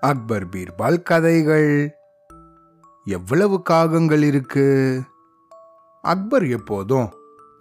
அக்பர் 0.00 0.48
பீர்பால் 0.48 1.02
கதைகள். 1.02 1.96
எவ்வளவு 3.04 3.62
காகங்கள் 3.70 4.22
இருக்கு? 4.22 5.00
அக்பர் 6.02 6.46
எப்போதும் 6.46 7.12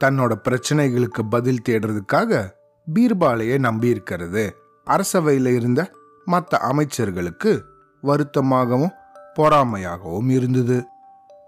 தன்னோட 0.03 0.31
பிரச்சனைகளுக்கு 0.49 1.19
பதில் 1.29 1.61
தேடுறதுக்காக 1.69 2.49
பீர்பாலையே 2.93 3.57
நம்பியிருக்கிறது. 3.57 4.51
அரசவையில் 4.85 5.45
இருந்த 5.45 5.91
மற்ற 6.25 6.57
அமைச்சர்களுக்கு 6.71 7.61
வருத்தமாகவும் 8.03 8.91
பொறாமையாகவும் 9.35 10.29
இருந்தது. 10.29 10.83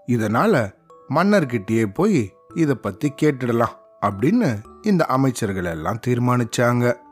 இதனால 0.06 0.72
மன்னர்கிட்டயே 1.14 1.86
போய் 1.94 2.32
இதை 2.54 2.74
பத்தி 2.74 3.12
கேட்டுடலாம் 3.22 3.76
அப்படின்னு 4.06 4.58
இந்த 4.82 5.04
அமைச்சர்கள் 5.04 5.64
எல்லாம் 5.64 6.00
தீர்மானிச்சாங்க. 6.06 7.06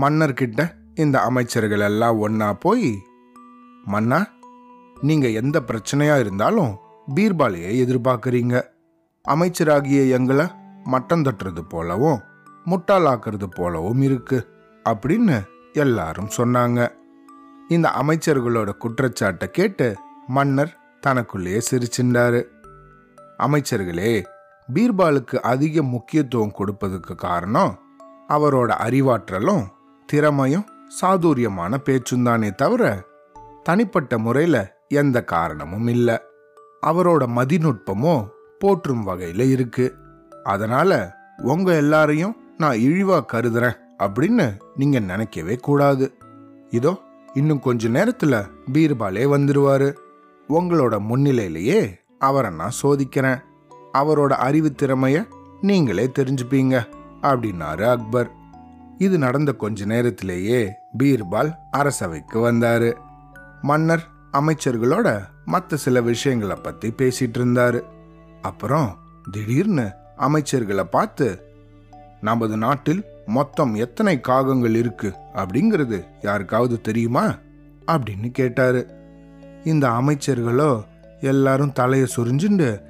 மன்னர்கிட்ட 0.00 0.70
இந்த 0.94 1.20
அமைச்சர்கள் 1.20 1.80
எல்லாம் 1.80 2.28
ஒன்னா 2.28 2.52
போய் 2.52 3.02
மன்னா 3.84 4.26
நீங்க 5.00 5.28
எந்த 5.28 5.62
பிரச்சனையா 5.66 6.18
இருந்தாலும் 6.18 6.76
பீர்பாலையை 7.14 7.72
எதிர்பார்க்கறீங்க. 7.84 8.62
அமைச்சராகிய 9.28 10.10
எங்களை 10.10 10.46
மட்டம் 10.84 11.22
தட்டுறது 11.22 11.60
போலவும் 11.68 12.20
முட்டாளாக்குறது 12.66 13.44
போலவும் 13.44 14.02
இருக்கு 14.02 14.48
அப்படின்னு 14.88 15.42
எல்லாரும் 15.72 16.28
சொன்னாங்க. 16.36 16.88
இந்த 17.68 17.92
அமைச்சர்களோட 18.02 18.70
குற்றச்சாட்டை 18.70 19.50
கேட்டு 19.50 19.96
மன்னர் 20.26 20.78
தனக்குள்ளேயே 21.00 21.60
சிரிச்சின்றாரு. 21.70 22.42
அமைச்சர்களே 23.38 24.24
பீர்பாலுக்கு 24.74 25.36
அதிக 25.36 25.82
முக்கியத்துவம் 25.82 26.56
கொடுப்பதுக்கு 26.58 27.14
காரணம் 27.14 27.78
அவரோட 28.28 28.70
அறிவாற்றலும் 28.86 29.66
திறமையும் 30.06 30.66
சாதுரியமான 30.88 31.80
பேச்சுந்தானே 31.84 32.54
தவிர 32.54 33.04
தனிப்பட்ட 33.62 34.18
முறையில் 34.18 34.66
எந்த 34.88 35.24
காரணமும் 35.24 35.86
இல்லை. 35.86 36.18
அவரோட 36.86 37.26
மதிநுட்பமும் 37.26 38.28
போற்றும் 38.58 39.02
வகையில் 39.02 39.50
இருக்கு. 39.50 39.94
அதனால 40.44 41.16
உங்க 41.36 41.74
எல்லாரையும் 41.74 42.36
நான் 42.58 42.76
இழிவா 42.76 43.24
கருதுறேன் 43.32 43.76
அப்படின்னு 43.98 44.56
நீங்க 44.74 44.98
நினைக்கவே 44.98 45.56
கூடாது. 45.56 46.14
இதோ 46.70 46.98
இன்னும் 47.32 47.60
கொஞ்ச 47.60 47.88
நேரத்துல 47.88 48.48
பீர்பாலே 48.72 49.24
வந்துருவாரு. 49.24 49.96
உங்களோட 50.48 50.98
முன்னிலையிலேயே 50.98 51.94
அவரை 52.18 52.50
நான் 52.50 52.72
சோதிக்கிறேன். 52.82 53.42
அவரோட 53.92 54.30
அறிவு 54.30 54.74
திறமைய 54.82 55.28
நீங்களே 55.60 56.10
தெரிஞ்சுப்பீங்க 56.18 56.86
அப்படின்னாரு 57.22 57.82
அக்பர். 57.82 58.35
இது 58.98 59.18
நடந்த 59.18 59.52
கொஞ்ச 59.52 59.84
நேரத்திலேயே 59.84 60.72
பீர்பால் 60.98 61.54
அரசவைக்கு 61.70 62.52
வந்தாரு. 62.52 62.94
மன்னர் 63.62 64.06
அமைச்சர்களோட 64.32 65.22
மற்ற 65.44 65.76
சில 65.76 66.00
விஷயங்களை 66.00 66.56
பத்தி 66.56 66.90
பேசிட்டு 66.90 67.38
இருந்தாரு. 67.38 67.80
அப்புறம் 68.42 68.98
திடீர்னு 69.30 69.92
அமைச்சர்களை 70.18 70.82
பார்த்து 70.82 71.40
நமது 72.20 72.56
நாட்டில் 72.56 73.04
மொத்தம் 73.26 73.74
எத்தனை 73.74 74.20
காகங்கள் 74.20 74.74
இருக்கு? 74.74 75.12
அப்படிங்கிறது 75.34 76.04
யாருக்காவது 76.22 76.80
தெரியுமா? 76.80 77.34
அப்படின்னு 77.86 78.30
கேட்டாரு. 78.30 78.90
இந்த 79.64 79.88
அமைச்சர்களோ 79.88 80.84
எல்லாரும் 81.20 81.72
தலையை 81.72 82.08
சொரிஞ்சுண்டு 82.16 82.80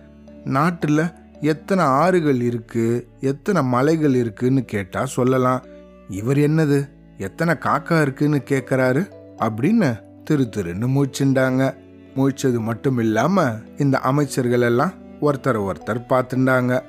நாட்டில் 0.44 1.12
எத்தனை 1.40 1.84
ஆறுகள் 1.84 2.40
இருக்கு? 2.40 3.08
எத்தனை 3.20 3.62
மலைகள் 3.62 4.14
இருக்குன்னு 4.14 4.64
கேட்டா 4.64 5.04
சொல்லலாம். 5.04 5.62
இவர் 6.08 6.36
என்னது? 6.36 6.88
எத்தனை 7.18 7.54
காக்கா 7.54 8.00
இருக்குன்னு 8.00 8.42
கேட்கறாரு 8.44 9.10
அப்படின்னு 9.38 10.00
திரு 10.24 10.48
திருன்னு 10.56 10.86
மூச்சுண்டாங்க. 10.86 11.76
மூச்சது 12.16 12.58
மட்டும் 12.58 12.98
இல்லாம 12.98 13.54
இந்த 13.78 13.98
அமைச்சர்கள் 13.98 14.60
எல்லாம் 14.60 14.92
ஒருத்தர் 15.20 15.70
ஒருத்தர் 15.70 16.04
பார்த்துண்டாங்க. 16.08 16.82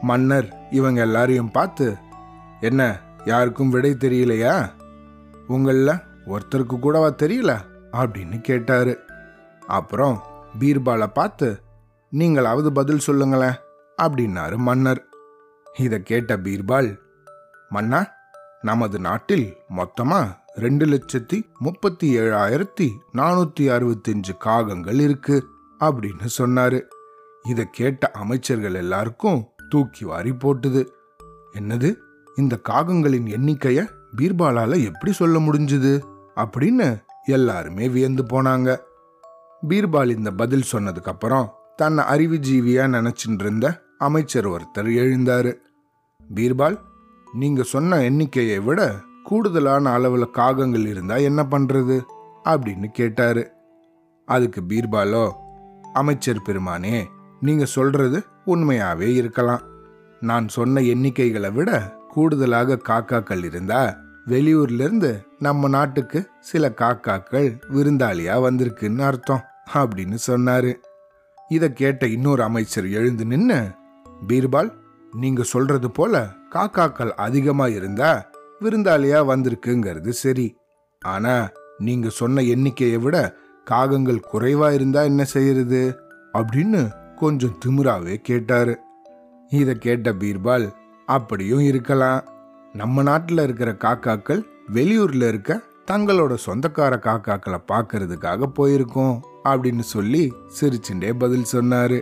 மன்னர் 0.00 0.68
இவங்க 0.70 1.00
எல்லாரையும் 1.00 1.50
பார்த்து 1.50 1.96
என்ன 2.60 3.00
யாருக்கும் 3.24 3.70
விடை 3.70 3.90
தெரியலையா? 3.90 4.70
உங்களில் 5.46 5.90
ஒருத்தருக்கு 6.26 6.78
கூடவா 6.78 7.08
தெரியல? 7.08 7.58
அப்படின்னு 7.92 8.40
கேட்டாரு. 8.40 8.98
அப்புறம் 9.66 10.22
பீர்பாலை 10.60 11.06
பார்த்து 11.06 11.60
நீங்களாவது 12.12 12.66
பதில் 12.66 12.98
சொல்லுங்களேன் 12.98 13.54
அப்படின்னாரு 14.02 14.56
மன்னர். 14.56 15.04
இதை 15.78 16.02
கேட்ட 16.02 16.36
பீர்பால் 16.36 16.98
மன்னா 17.68 18.06
நமது 18.62 18.98
நாட்டில் 18.98 19.56
மொத்தமா 19.76 20.36
ரெண்டு 20.54 20.86
லட்சத்தி 20.86 21.42
முப்பத்தி 21.58 22.18
ஏழாயிரத்தி 22.18 22.90
நானூத்தி 23.12 23.60
அறுபத்தஞ்சு 23.60 24.36
காகங்கள் 24.44 25.00
இருக்கு 25.00 25.46
அப்படின்னு 25.80 26.28
சொன்னாரு. 26.38 26.82
இதை 27.48 27.68
கேட்ட 27.70 28.10
அமைச்சர்கள் 28.10 28.74
எல்லாருக்கும் 28.74 29.46
தூக்கி 29.68 30.04
வாரி 30.04 30.30
போட்டுது. 30.30 30.86
என்னது? 31.52 31.96
இந்த 32.36 32.60
காகங்களின் 32.68 33.26
எண்ணிக்கைய 33.26 33.88
பீர்பாலால 34.16 34.84
எப்படி 34.84 35.12
சொல்ல 35.12 35.38
முடிஞ்சுது? 35.38 36.02
அப்படின்னு 36.36 37.02
எல்லாருமே 37.24 37.88
வியந்து 37.88 38.22
போனாங்க. 38.22 38.76
பீர்பால் 39.68 40.16
இந்த 40.16 40.30
பதில் 40.30 40.64
சொன்னதுக்கு 40.72 41.04
அப்புறம் 41.04 41.54
தன்னை 41.76 42.04
அறிவுஜீவியா 42.04 42.86
நினைச்சிட்டு 42.86 43.40
இருந்த 43.40 43.82
அமைச்சர் 43.98 44.48
ஒருத்தர் 44.48 44.92
எழுந்தாரு. 45.02 45.54
பீர்பால் 46.34 46.78
நீங்க 47.32 47.62
சொன்ன 47.62 48.02
எண்ணிக்கையை 48.02 48.60
விட 48.60 49.00
கூடுதலான 49.24 49.98
அளவுல 49.98 50.24
காகங்கள் 50.32 50.86
இருந்தா 50.86 51.16
என்ன 51.16 51.46
பண்றது? 51.50 52.00
அப்படின்னு 52.44 52.86
கேட்டாரு. 52.86 53.50
அதுக்கு 54.26 54.62
பீர்பாலோ 54.68 55.30
அமைச்சர் 55.92 56.42
பெருமானே 56.46 57.04
நீங்க 57.40 57.64
சொல்றது 57.64 58.24
உண்மையாவே 58.46 59.14
இருக்கலாம். 59.14 59.60
நான் 60.20 60.48
சொன்ன 60.48 60.80
எண்ணிக்கைகளை 60.80 61.52
விட 61.52 61.96
கூடுதலாக 62.08 62.80
காக்காக்கள் 62.88 63.44
இருந்தா 63.44 63.96
வெளியூர்லேருந்து 64.26 65.22
நம்ம 65.38 65.68
நாட்டுக்கு 65.68 66.28
சில 66.40 66.72
காக்காக்கள் 66.76 67.60
விருந்தாளியா 67.72 68.36
வந்திருக்குன்னு 68.38 69.00
அர்த்தம் 69.00 69.44
அப்படின்னு 69.74 70.18
சொன்னாரு. 70.26 70.74
இதை 71.48 71.72
கேட்ட 71.72 72.06
இன்னொரு 72.06 72.42
அமைச்சர் 72.42 72.88
எழுந்து 72.88 73.24
நின்று 73.24 73.70
பீர்பால் 74.28 74.72
நீங்க 75.12 75.42
சொல்றது 75.42 75.90
போல 75.90 76.32
காக்காக்கள் 76.54 77.10
அதிகமா 77.10 77.66
இருந்தா 77.66 78.30
விருந்தாளியா 78.60 79.20
வந்திருக்குங்கிறது 79.26 80.08
சரி. 80.08 80.56
ஆனா 81.00 81.50
நீங்க 81.78 82.08
சொன்ன 82.08 82.40
எண்ணிக்கையை 82.40 82.98
விட 82.98 83.34
காகங்கள் 83.70 84.22
குறைவா 84.32 84.72
இருந்தா 84.72 85.02
என்ன 85.02 85.24
செய்யறது? 85.24 85.98
அப்படின்னு 86.32 86.90
கொஞ்சம் 87.14 87.58
திமிராவே 87.66 88.14
கேட்டாரு. 88.14 88.78
இத 89.48 89.74
கேட்ட 89.74 90.12
பீர்பால் 90.12 90.72
அப்படியும் 91.06 91.60
இருக்கலாம். 91.60 92.24
நம்ம 92.72 93.02
நாட்டில் 93.02 93.38
இருக்கிற 93.38 93.72
காக்காக்கள் 93.72 94.42
வெளியூர்ல 94.72 95.28
இருக்க 95.28 95.60
தங்களோட 95.90 96.36
சொந்தக்கார 96.46 96.98
காக்காக்களை 96.98 97.62
பார்க்கறதுக்காக 97.68 98.44
போயிருக்கோம் 98.56 99.20
அப்படின்னு 99.44 99.80
சொல்லி 99.80 100.32
சிரிச்சுண்டே 100.60 101.12
பதில் 101.18 101.44
சொன்னாரு. 101.52 102.00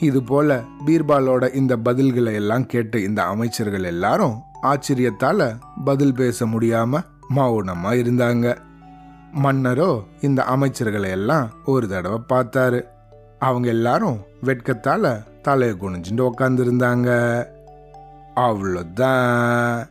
இதுபோல 0.00 0.62
பீர்பாலோட 0.86 1.54
இந்த 1.54 1.76
பதில்களை 1.76 2.32
எல்லாம் 2.32 2.66
கேட்டு 2.66 3.02
இந்த 3.02 3.22
அமைச்சர்கள் 3.22 3.82
எல்லாரும் 3.82 4.40
ஆச்சரியத்தால 4.62 5.54
பதில் 5.84 6.14
பேச 6.14 6.46
முடியாம 6.46 7.00
மௌனமா 7.36 7.90
இருந்தாங்க. 7.90 8.56
மன்னரோ 9.42 10.02
இந்த 10.20 10.44
அமைச்சர்களை 10.50 11.10
எல்லாம் 11.10 11.50
ஒரு 11.64 11.88
தடவை 11.88 12.18
பார்த்தாரு. 12.28 12.82
அவங்க 13.38 13.68
எல்லாரும் 13.68 14.18
வெட்கத்தால 14.44 15.24
தலையை 15.42 15.76
குனிஞ்சுட்டு 15.76 16.30
உக்காந்துருந்தாங்க. 16.30 17.08
அவ்வளோதான் 18.36 19.88